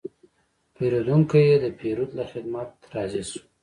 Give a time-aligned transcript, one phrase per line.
[0.75, 3.41] پیرودونکی د پیرود له خدمت راضي شو.